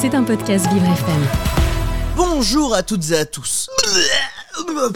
C'est 0.00 0.14
un 0.14 0.22
podcast 0.22 0.66
Vivre 0.72 0.84
FM. 0.84 1.26
Bonjour 2.16 2.74
à 2.74 2.82
toutes 2.82 3.10
et 3.10 3.18
à 3.18 3.24
tous. 3.24 3.68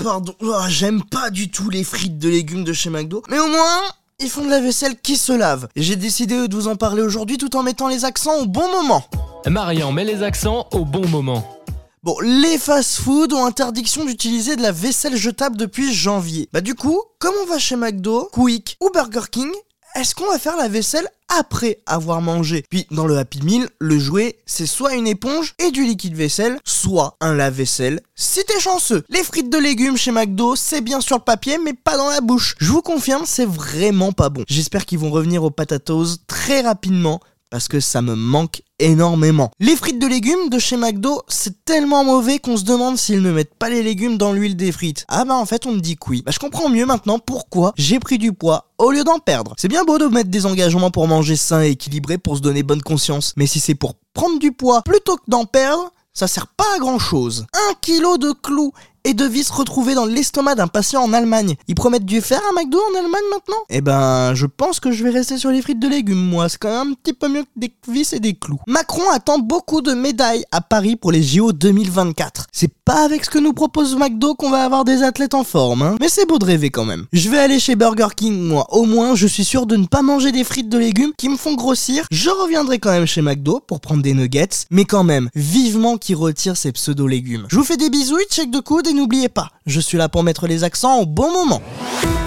Pardon, 0.02 0.34
oh, 0.42 0.54
j'aime 0.68 1.02
pas 1.02 1.30
du 1.30 1.50
tout 1.50 1.70
les 1.70 1.84
frites 1.84 2.18
de 2.18 2.28
légumes 2.28 2.64
de 2.64 2.72
chez 2.72 2.90
McDo, 2.90 3.22
mais 3.30 3.38
au 3.38 3.46
moins, 3.46 3.80
ils 4.20 4.28
font 4.28 4.44
de 4.44 4.50
la 4.50 4.60
vaisselle 4.60 4.96
qui 5.00 5.16
se 5.16 5.32
lave. 5.32 5.68
Et 5.76 5.82
j'ai 5.82 5.96
décidé 5.96 6.48
de 6.48 6.54
vous 6.54 6.68
en 6.68 6.76
parler 6.76 7.02
aujourd'hui 7.02 7.38
tout 7.38 7.56
en 7.56 7.62
mettant 7.62 7.88
les 7.88 8.04
accents 8.04 8.38
au 8.40 8.46
bon 8.46 8.70
moment. 8.70 9.04
Marian 9.46 9.92
met 9.92 10.04
les 10.04 10.22
accents 10.22 10.66
au 10.72 10.84
bon 10.84 11.06
moment. 11.08 11.58
Bon, 12.02 12.16
les 12.22 12.58
fast-food 12.58 13.32
ont 13.32 13.44
interdiction 13.44 14.04
d'utiliser 14.04 14.56
de 14.56 14.62
la 14.62 14.72
vaisselle 14.72 15.16
jetable 15.16 15.56
depuis 15.56 15.92
janvier. 15.92 16.48
Bah 16.52 16.60
du 16.60 16.74
coup, 16.74 17.02
comme 17.18 17.34
on 17.42 17.46
va 17.46 17.58
chez 17.58 17.76
McDo, 17.76 18.28
Quick 18.32 18.76
ou 18.80 18.90
Burger 18.94 19.28
King, 19.30 19.50
est-ce 19.98 20.14
qu'on 20.14 20.30
va 20.30 20.38
faire 20.38 20.56
la 20.56 20.68
vaisselle 20.68 21.08
après 21.28 21.80
avoir 21.84 22.22
mangé? 22.22 22.64
Puis 22.70 22.86
dans 22.92 23.06
le 23.06 23.18
Happy 23.18 23.42
Meal, 23.42 23.68
le 23.80 23.98
jouet, 23.98 24.38
c'est 24.46 24.66
soit 24.66 24.94
une 24.94 25.08
éponge 25.08 25.54
et 25.58 25.72
du 25.72 25.84
liquide 25.84 26.14
vaisselle, 26.14 26.58
soit 26.64 27.16
un 27.20 27.34
lave-vaisselle. 27.34 28.00
Si 28.14 28.44
t'es 28.44 28.60
chanceux, 28.60 29.02
les 29.08 29.24
frites 29.24 29.50
de 29.50 29.58
légumes 29.58 29.96
chez 29.96 30.12
McDo, 30.12 30.54
c'est 30.54 30.82
bien 30.82 31.00
sur 31.00 31.16
le 31.16 31.22
papier, 31.22 31.58
mais 31.58 31.72
pas 31.72 31.96
dans 31.96 32.10
la 32.10 32.20
bouche. 32.20 32.54
Je 32.58 32.70
vous 32.70 32.82
confirme, 32.82 33.24
c'est 33.26 33.48
vraiment 33.48 34.12
pas 34.12 34.28
bon. 34.28 34.44
J'espère 34.46 34.86
qu'ils 34.86 35.00
vont 35.00 35.10
revenir 35.10 35.42
aux 35.42 35.50
potatoes 35.50 36.18
très 36.28 36.60
rapidement 36.60 37.20
parce 37.50 37.68
que 37.68 37.80
ça 37.80 38.02
me 38.02 38.14
manque 38.14 38.62
énormément. 38.78 39.50
Les 39.58 39.76
frites 39.76 39.98
de 39.98 40.06
légumes 40.06 40.50
de 40.50 40.58
chez 40.58 40.76
McDo, 40.76 41.22
c'est 41.28 41.64
tellement 41.64 42.04
mauvais 42.04 42.38
qu'on 42.38 42.56
se 42.56 42.64
demande 42.64 42.96
s'ils 42.96 43.22
ne 43.22 43.32
mettent 43.32 43.54
pas 43.54 43.68
les 43.68 43.82
légumes 43.82 44.18
dans 44.18 44.32
l'huile 44.32 44.56
des 44.56 44.72
frites. 44.72 45.04
Ah 45.08 45.24
bah 45.24 45.34
en 45.34 45.46
fait 45.46 45.66
on 45.66 45.72
me 45.72 45.80
dit 45.80 45.96
que 45.96 46.10
oui. 46.10 46.22
Bah 46.24 46.32
je 46.32 46.38
comprends 46.38 46.68
mieux 46.68 46.86
maintenant 46.86 47.18
pourquoi 47.18 47.72
j'ai 47.76 47.98
pris 47.98 48.18
du 48.18 48.32
poids 48.32 48.66
au 48.78 48.90
lieu 48.90 49.04
d'en 49.04 49.18
perdre. 49.18 49.54
C'est 49.56 49.68
bien 49.68 49.84
beau 49.84 49.98
de 49.98 50.06
mettre 50.06 50.30
des 50.30 50.46
engagements 50.46 50.90
pour 50.90 51.08
manger 51.08 51.36
sain 51.36 51.62
et 51.62 51.70
équilibré 51.70 52.18
pour 52.18 52.36
se 52.36 52.42
donner 52.42 52.62
bonne 52.62 52.82
conscience, 52.82 53.34
mais 53.36 53.46
si 53.46 53.60
c'est 53.60 53.74
pour 53.74 53.94
prendre 54.14 54.38
du 54.38 54.52
poids 54.52 54.82
plutôt 54.82 55.16
que 55.16 55.22
d'en 55.28 55.44
perdre, 55.44 55.92
ça 56.12 56.26
sert 56.26 56.48
pas 56.48 56.66
à 56.76 56.78
grand 56.78 56.98
chose. 56.98 57.46
Un 57.54 57.74
kilo 57.80 58.18
de 58.18 58.32
clous 58.32 58.72
et 59.04 59.14
de 59.14 59.24
vis 59.24 59.50
retrouvés 59.50 59.94
dans 59.94 60.04
l'estomac 60.04 60.54
d'un 60.54 60.66
patient 60.66 61.02
en 61.02 61.12
Allemagne. 61.12 61.54
Ils 61.68 61.74
promettent 61.74 62.04
du 62.04 62.20
faire 62.20 62.40
à 62.50 62.52
McDo 62.60 62.78
en 62.78 62.98
Allemagne 62.98 63.22
maintenant? 63.30 63.62
Eh 63.70 63.80
ben, 63.80 64.34
je 64.34 64.46
pense 64.46 64.80
que 64.80 64.92
je 64.92 65.04
vais 65.04 65.10
rester 65.10 65.38
sur 65.38 65.50
les 65.50 65.62
frites 65.62 65.80
de 65.80 65.88
légumes, 65.88 66.24
moi. 66.24 66.48
C'est 66.48 66.58
quand 66.58 66.70
même 66.70 66.92
un 66.92 66.94
petit 66.94 67.12
peu 67.12 67.28
mieux 67.28 67.42
que 67.42 67.48
des 67.56 67.72
vis 67.88 68.12
et 68.12 68.20
des 68.20 68.34
clous. 68.34 68.58
Macron 68.66 69.08
attend 69.12 69.38
beaucoup 69.38 69.80
de 69.80 69.92
médailles 69.94 70.44
à 70.52 70.60
Paris 70.60 70.96
pour 70.96 71.12
les 71.12 71.22
JO 71.22 71.52
2024. 71.52 72.46
C'est 72.52 72.72
pas 72.84 73.04
avec 73.04 73.24
ce 73.24 73.30
que 73.30 73.38
nous 73.38 73.52
propose 73.52 73.96
McDo 73.96 74.34
qu'on 74.34 74.50
va 74.50 74.64
avoir 74.64 74.84
des 74.84 75.02
athlètes 75.02 75.34
en 75.34 75.44
forme, 75.44 75.82
hein. 75.82 75.96
Mais 76.00 76.08
c'est 76.08 76.26
beau 76.26 76.38
de 76.38 76.44
rêver 76.44 76.70
quand 76.70 76.84
même. 76.84 77.06
Je 77.12 77.28
vais 77.28 77.38
aller 77.38 77.60
chez 77.60 77.76
Burger 77.76 78.08
King, 78.16 78.42
moi. 78.42 78.66
Au 78.70 78.84
moins, 78.84 79.14
je 79.14 79.26
suis 79.26 79.44
sûr 79.44 79.66
de 79.66 79.76
ne 79.76 79.86
pas 79.86 80.02
manger 80.02 80.32
des 80.32 80.44
frites 80.44 80.68
de 80.68 80.78
légumes 80.78 81.12
qui 81.16 81.28
me 81.28 81.36
font 81.36 81.54
grossir. 81.54 82.04
Je 82.10 82.30
reviendrai 82.30 82.78
quand 82.78 82.90
même 82.90 83.06
chez 83.06 83.22
McDo 83.22 83.60
pour 83.66 83.80
prendre 83.80 84.02
des 84.02 84.14
nuggets. 84.14 84.48
Mais 84.70 84.84
quand 84.84 85.04
même, 85.04 85.28
vivement 85.34 85.96
qu'ils 85.98 86.16
retirent 86.16 86.56
ces 86.56 86.72
pseudo-légumes. 86.72 87.46
Je 87.48 87.56
vous 87.56 87.64
fais 87.64 87.76
des 87.76 87.90
bisous, 87.90 88.18
check 88.30 88.50
de 88.50 88.60
coude 88.60 88.87
et 88.88 88.94
n'oubliez 88.94 89.28
pas, 89.28 89.48
je 89.66 89.80
suis 89.80 89.98
là 89.98 90.08
pour 90.08 90.22
mettre 90.22 90.46
les 90.46 90.64
accents 90.64 91.00
au 91.00 91.06
bon 91.06 91.30
moment. 91.30 91.60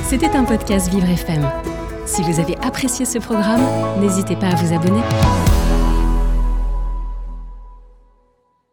C'était 0.08 0.30
un 0.36 0.44
podcast 0.44 0.90
Vivre 0.90 1.10
FM. 1.10 1.50
Si 2.06 2.22
vous 2.22 2.40
avez 2.40 2.56
apprécié 2.58 3.06
ce 3.06 3.18
programme, 3.18 3.62
n'hésitez 4.00 4.36
pas 4.36 4.48
à 4.48 4.56
vous 4.56 4.74
abonner. 4.74 5.02